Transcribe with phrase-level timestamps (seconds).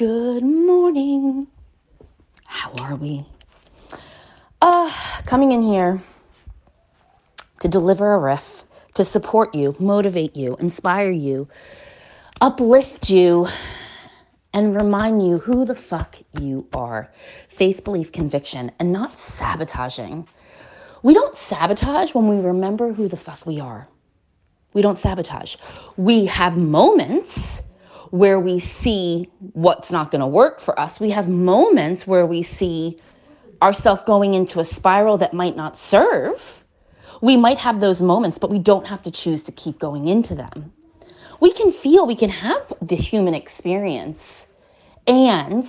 [0.00, 1.46] Good morning.
[2.46, 3.26] How are we?
[4.62, 4.90] Uh,
[5.26, 6.00] coming in here
[7.60, 11.48] to deliver a riff, to support you, motivate you, inspire you,
[12.40, 13.48] uplift you,
[14.54, 17.12] and remind you who the fuck you are.
[17.50, 20.26] Faith, belief, conviction, and not sabotaging.
[21.02, 23.86] We don't sabotage when we remember who the fuck we are.
[24.72, 25.56] We don't sabotage.
[25.98, 27.60] We have moments
[28.10, 31.00] where we see what's not going to work for us.
[31.00, 32.98] We have moments where we see
[33.62, 36.64] ourselves going into a spiral that might not serve.
[37.20, 40.34] We might have those moments, but we don't have to choose to keep going into
[40.34, 40.72] them.
[41.40, 44.46] We can feel, we can have the human experience.
[45.06, 45.64] And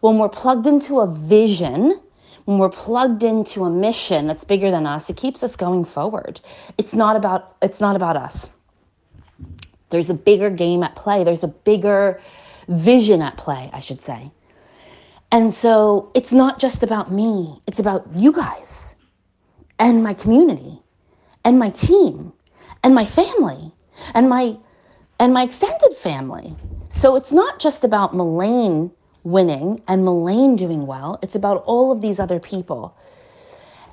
[0.00, 2.00] when we're plugged into a vision,
[2.44, 6.40] when we're plugged into a mission that's bigger than us, it keeps us going forward.
[6.76, 8.50] It's not about it's not about us.
[9.94, 11.22] There's a bigger game at play.
[11.22, 12.20] There's a bigger
[12.68, 14.32] vision at play, I should say.
[15.30, 18.96] And so it's not just about me, it's about you guys
[19.78, 20.82] and my community
[21.44, 22.32] and my team
[22.82, 23.72] and my family
[24.14, 24.56] and my
[25.18, 26.56] and my extended family.
[26.88, 28.90] So it's not just about Melaine
[29.22, 32.96] winning and Melaine doing well, it's about all of these other people.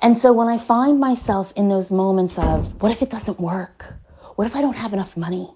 [0.00, 3.94] And so when I find myself in those moments of, what if it doesn't work?
[4.34, 5.48] What if I don't have enough money?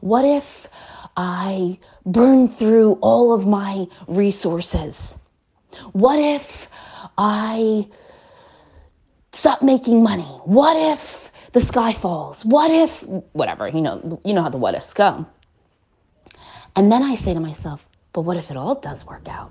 [0.00, 0.68] What if
[1.16, 5.18] I burn through all of my resources?
[5.92, 6.68] What if
[7.18, 7.88] I
[9.32, 10.22] stop making money?
[10.44, 12.44] What if the sky falls?
[12.44, 13.02] What if
[13.32, 15.26] whatever, you know, you know how the what ifs go.
[16.76, 19.50] And then I say to myself, but what if it all does work out?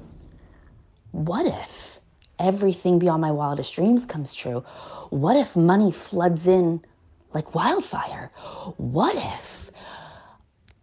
[1.12, 2.00] What if
[2.38, 4.62] everything beyond my wildest dreams comes true?
[5.10, 6.82] What if money floods in
[7.34, 8.32] like wildfire?
[8.78, 9.69] What if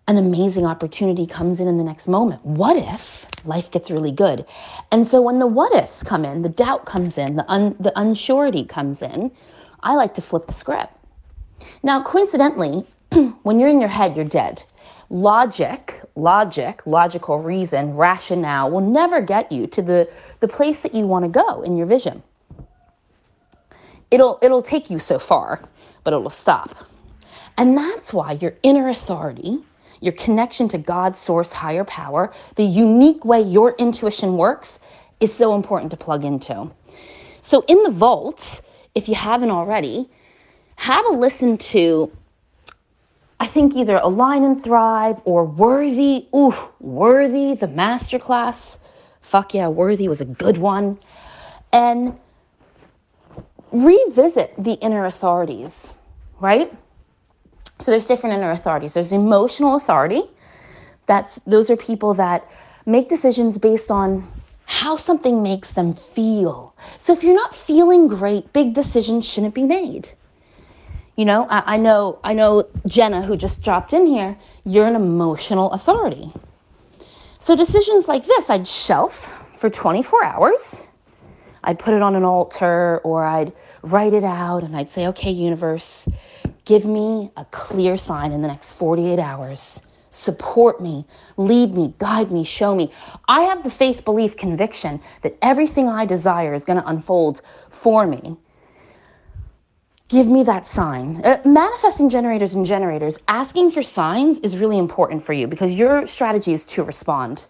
[0.09, 2.45] an amazing opportunity comes in in the next moment?
[2.45, 4.45] What if life gets really good?
[4.93, 7.93] And so when the what ifs come in, the doubt comes in, the, un- the
[7.97, 9.33] unsurety comes in,
[9.83, 10.93] I like to flip the script.
[11.83, 12.87] Now, coincidentally,
[13.43, 14.63] when you're in your head, you're dead.
[15.09, 21.07] Logic, logic, logical reason, rationale will never get you to the, the place that you
[21.07, 22.23] want to go in your vision.
[24.11, 25.63] It'll, it'll take you so far,
[26.05, 26.89] but it'll stop.
[27.57, 29.65] And that's why your inner authority,
[30.01, 34.79] your connection to God's source, higher power, the unique way your intuition works
[35.21, 36.71] is so important to plug into.
[37.41, 38.61] So, in the vault,
[38.95, 40.09] if you haven't already,
[40.77, 42.11] have a listen to,
[43.39, 46.27] I think either Align and Thrive or Worthy.
[46.35, 48.79] Ooh, Worthy, the masterclass.
[49.21, 50.99] Fuck yeah, Worthy was a good one.
[51.73, 52.19] And
[53.73, 55.93] revisit the inner authorities,
[56.41, 56.73] right?
[57.81, 58.95] So there's different inner authorities.
[58.95, 60.23] There's emotional authority.
[61.07, 62.49] That's those are people that
[62.85, 64.29] make decisions based on
[64.67, 66.75] how something makes them feel.
[66.99, 70.11] So if you're not feeling great, big decisions shouldn't be made.
[71.17, 74.97] You know, I, I know I know Jenna who just dropped in here, you're an
[74.97, 76.33] emotional authority.
[77.39, 80.87] So decisions like this I'd shelf for 24 hours.
[81.63, 85.31] I'd put it on an altar or I'd write it out and I'd say, okay,
[85.31, 86.09] universe,
[86.67, 89.81] give me a clear sign in the next 48 hours.
[90.11, 91.07] Support me,
[91.37, 92.93] lead me, guide me, show me.
[93.29, 97.41] I have the faith, belief, conviction that everything I desire is going to unfold
[97.71, 98.37] for me.
[100.09, 101.21] Give me that sign.
[101.25, 106.07] Uh, manifesting generators and generators, asking for signs is really important for you because your
[106.07, 107.47] strategy is to respond.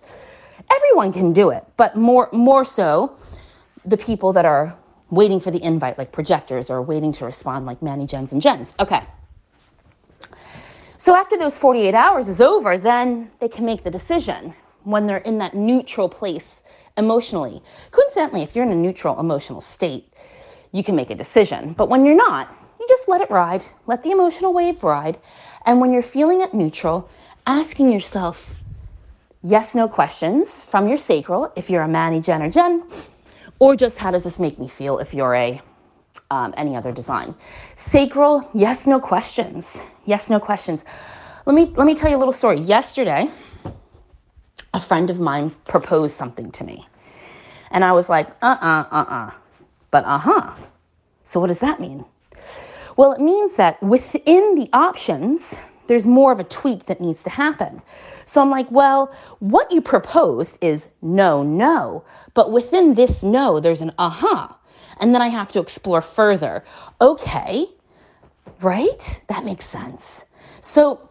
[0.74, 3.16] Everyone can do it, but more more so
[3.84, 4.76] the people that are
[5.16, 8.72] waiting for the invite, like projectors, or waiting to respond, like Manny, Gens, and Gens.
[8.78, 9.02] Okay.
[10.98, 15.18] So after those 48 hours is over, then they can make the decision when they're
[15.18, 16.62] in that neutral place
[16.96, 17.62] emotionally.
[17.90, 20.12] Coincidentally, if you're in a neutral emotional state,
[20.72, 21.72] you can make a decision.
[21.72, 25.18] But when you're not, you just let it ride, let the emotional wave ride.
[25.64, 27.08] And when you're feeling at neutral,
[27.46, 28.54] asking yourself
[29.42, 32.84] yes no questions from your sacral, if you're a Manny, Gen, or Gen,
[33.58, 35.60] or just how does this make me feel if you're a
[36.30, 37.34] um, any other design.
[37.76, 39.82] Sacral, yes, no questions.
[40.04, 40.84] Yes, no questions.
[41.44, 42.58] Let me let me tell you a little story.
[42.60, 43.30] Yesterday,
[44.74, 46.86] a friend of mine proposed something to me,
[47.70, 49.30] and I was like, uh uh uh uh,
[49.90, 50.54] but uh huh.
[51.22, 52.04] So what does that mean?
[52.96, 55.54] Well, it means that within the options,
[55.88, 57.82] there's more of a tweak that needs to happen.
[58.24, 62.04] So I'm like, well, what you proposed is no, no.
[62.34, 64.26] But within this no, there's an aha.
[64.26, 64.54] Uh-huh.
[64.98, 66.64] And then I have to explore further.
[67.00, 67.66] Okay,
[68.60, 69.20] right?
[69.28, 70.24] That makes sense.
[70.60, 71.10] So,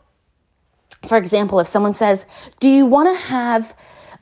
[1.08, 2.26] for example, if someone says,
[2.60, 3.76] Do you want to have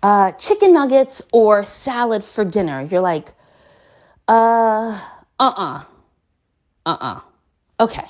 [0.03, 2.81] uh, chicken nuggets or salad for dinner.
[2.91, 3.33] You're like,
[4.27, 4.99] uh,
[5.39, 5.83] uh-uh,
[6.85, 7.21] uh-uh.
[7.79, 8.05] Okay.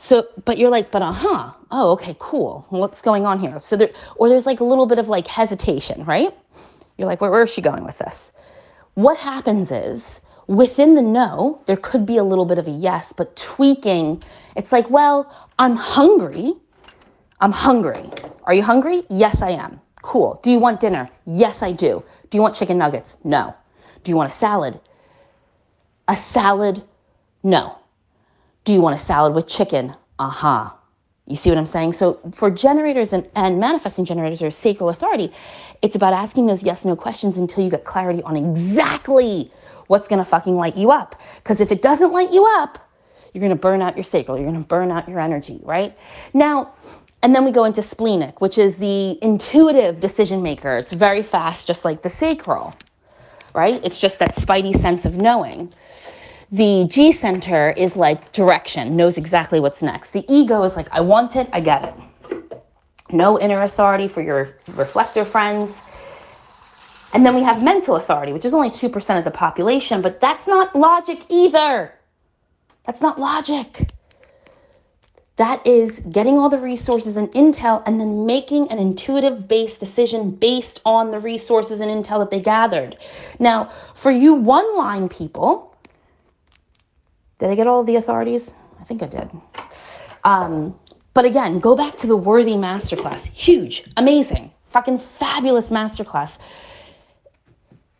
[0.00, 1.50] So, but you're like, but uh-huh.
[1.72, 2.64] Oh, okay, cool.
[2.68, 3.58] What's going on here?
[3.58, 6.32] So there, or there's like a little bit of like hesitation, right?
[6.96, 8.30] You're like, where, where is she going with this?
[8.94, 13.12] What happens is within the no, there could be a little bit of a yes,
[13.12, 14.22] but tweaking,
[14.54, 16.52] it's like, well, I'm hungry.
[17.40, 18.08] I'm hungry.
[18.44, 19.02] Are you hungry?
[19.10, 19.80] Yes, I am.
[20.02, 20.38] Cool.
[20.44, 21.10] Do you want dinner?
[21.26, 22.04] Yes, I do.
[22.30, 23.18] Do you want chicken nuggets?
[23.24, 23.52] No.
[24.04, 24.78] Do you want a salad?
[26.06, 26.84] A salad?
[27.42, 27.77] No.
[28.68, 29.96] Do you want a salad with chicken?
[30.18, 30.70] Uh huh.
[31.26, 31.94] You see what I'm saying?
[31.94, 35.32] So, for generators and, and manifesting generators or sacral authority,
[35.80, 39.50] it's about asking those yes no questions until you get clarity on exactly
[39.86, 41.18] what's gonna fucking light you up.
[41.36, 42.90] Because if it doesn't light you up,
[43.32, 45.96] you're gonna burn out your sacral, you're gonna burn out your energy, right?
[46.34, 46.74] Now,
[47.22, 50.76] and then we go into splenic, which is the intuitive decision maker.
[50.76, 52.74] It's very fast, just like the sacral,
[53.54, 53.82] right?
[53.82, 55.72] It's just that spidey sense of knowing.
[56.50, 60.12] The G center is like direction, knows exactly what's next.
[60.12, 62.62] The ego is like, I want it, I get it.
[63.10, 65.82] No inner authority for your reflector friends.
[67.12, 70.46] And then we have mental authority, which is only 2% of the population, but that's
[70.46, 71.94] not logic either.
[72.84, 73.90] That's not logic.
[75.36, 80.30] That is getting all the resources and intel and then making an intuitive based decision
[80.30, 82.96] based on the resources and intel that they gathered.
[83.38, 85.76] Now, for you one line people,
[87.38, 88.52] did I get all the authorities?
[88.80, 89.30] I think I did.
[90.24, 90.78] Um,
[91.14, 93.28] but again, go back to the worthy masterclass.
[93.28, 96.38] Huge, amazing, fucking fabulous masterclass.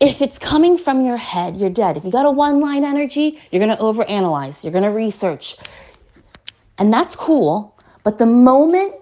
[0.01, 1.97] If it's coming from your head, you're dead.
[1.97, 5.57] If you got a one line energy, you're gonna overanalyze, you're gonna research,
[6.79, 7.77] and that's cool.
[8.05, 8.95] But the moment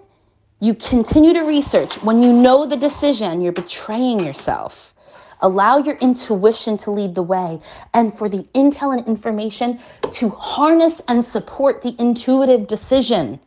[0.59, 4.93] you continue to research, when you know the decision, you're betraying yourself.
[5.41, 7.59] Allow your intuition to lead the way
[7.93, 9.79] and for the intel and information
[10.11, 13.39] to harness and support the intuitive decision,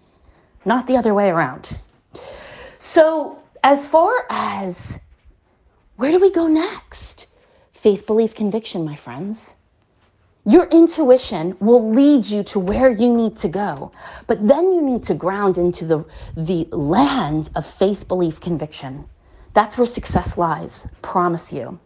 [0.64, 1.78] not the other way around.
[2.78, 5.00] So, as far as
[5.96, 7.26] where do we go next?
[7.72, 9.54] Faith, belief, conviction, my friends.
[10.46, 13.92] Your intuition will lead you to where you need to go.
[14.26, 16.04] But then you need to ground into the,
[16.34, 19.06] the land of faith, belief, conviction.
[19.52, 21.80] That's where success lies, promise you.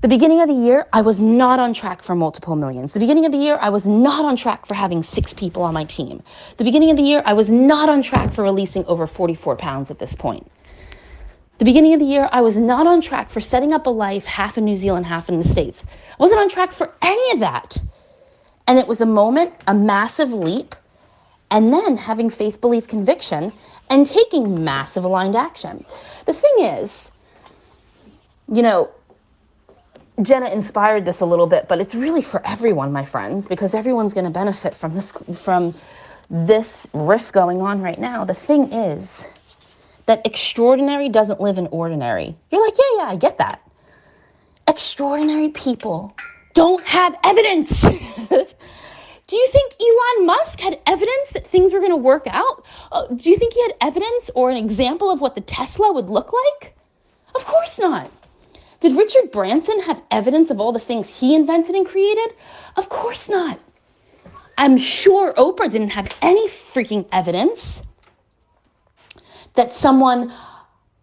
[0.00, 2.92] The beginning of the year, I was not on track for multiple millions.
[2.92, 5.72] The beginning of the year, I was not on track for having six people on
[5.72, 6.22] my team.
[6.58, 9.90] The beginning of the year, I was not on track for releasing over 44 pounds
[9.90, 10.50] at this point.
[11.56, 14.26] The beginning of the year, I was not on track for setting up a life
[14.26, 15.84] half in New Zealand, half in the States.
[15.86, 17.78] I wasn't on track for any of that.
[18.66, 20.74] And it was a moment, a massive leap,
[21.50, 23.52] and then having faith, belief, conviction,
[23.90, 25.84] and taking massive aligned action.
[26.26, 27.10] The thing is,
[28.50, 28.90] you know,
[30.22, 34.14] Jenna inspired this a little bit, but it's really for everyone, my friends, because everyone's
[34.14, 35.74] going to benefit from this from
[36.30, 38.24] this riff going on right now.
[38.24, 39.26] The thing is,
[40.06, 42.36] that extraordinary doesn't live in ordinary.
[42.50, 43.60] You're like, yeah, yeah, I get that.
[44.68, 46.16] Extraordinary people
[46.52, 47.84] don't have evidence.
[49.34, 52.64] do you think Elon Musk had evidence that things were going to work out?
[52.92, 56.08] Uh, do you think he had evidence or an example of what the Tesla would
[56.08, 56.76] look like?
[57.34, 58.12] Of course not.
[58.78, 62.36] Did Richard Branson have evidence of all the things he invented and created?
[62.76, 63.58] Of course not.
[64.56, 67.82] I'm sure Oprah didn't have any freaking evidence
[69.54, 70.32] that someone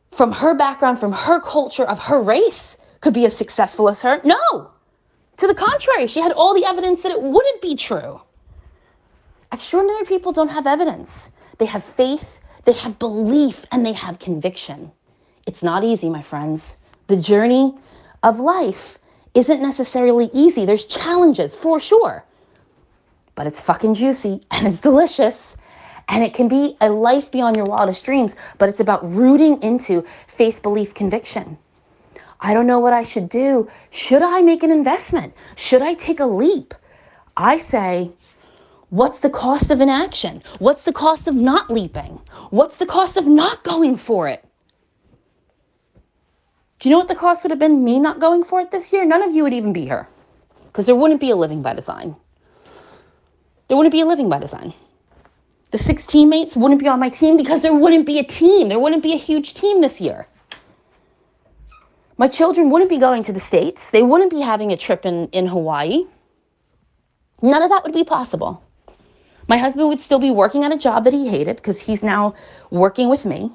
[0.09, 4.21] from her background, from her culture, of her race could be as successful as her.
[4.23, 4.71] No.
[5.41, 8.21] To the contrary, she had all the evidence that it wouldn't be true.
[9.51, 11.31] Extraordinary people don't have evidence.
[11.57, 14.91] They have faith, they have belief, and they have conviction.
[15.47, 16.77] It's not easy, my friends.
[17.07, 17.73] The journey
[18.21, 18.99] of life
[19.33, 20.63] isn't necessarily easy.
[20.63, 22.23] There's challenges for sure.
[23.33, 25.57] But it's fucking juicy and it's delicious
[26.07, 30.05] and it can be a life beyond your wildest dreams, but it's about rooting into
[30.27, 31.57] faith, belief, conviction.
[32.41, 33.69] I don't know what I should do.
[33.91, 35.33] Should I make an investment?
[35.55, 36.73] Should I take a leap?
[37.37, 38.11] I say,
[38.89, 40.41] what's the cost of inaction?
[40.57, 42.19] What's the cost of not leaping?
[42.49, 44.43] What's the cost of not going for it?
[46.79, 48.91] Do you know what the cost would have been me not going for it this
[48.91, 49.05] year?
[49.05, 50.07] None of you would even be here
[50.65, 52.15] because there wouldn't be a living by design.
[53.67, 54.73] There wouldn't be a living by design.
[55.69, 58.69] The six teammates wouldn't be on my team because there wouldn't be a team.
[58.69, 60.27] There wouldn't be a huge team this year.
[62.21, 63.89] My children wouldn't be going to the States.
[63.89, 66.05] They wouldn't be having a trip in, in Hawaii.
[67.41, 68.63] None of that would be possible.
[69.47, 72.35] My husband would still be working at a job that he hated because he's now
[72.69, 73.51] working with me.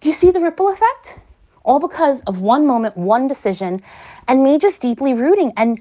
[0.00, 1.20] Do you see the ripple effect?
[1.64, 3.82] all because of one moment, one decision,
[4.28, 5.80] and me just deeply rooting and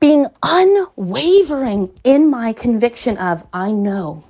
[0.00, 4.24] being unwavering in my conviction of, I know,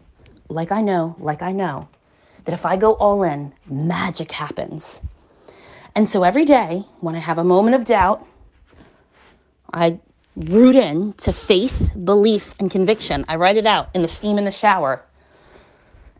[0.49, 1.89] like I know, like I know,
[2.45, 5.01] that if I go all in, magic happens.
[5.95, 8.27] And so every day when I have a moment of doubt,
[9.73, 10.01] I
[10.37, 13.25] root in to faith, belief, and conviction.
[13.29, 15.05] I write it out in the steam in the shower.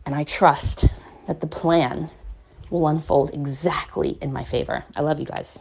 [0.05, 0.85] And I trust
[1.27, 2.09] that the plan
[2.69, 4.85] will unfold exactly in my favor.
[4.95, 5.59] I love you guys.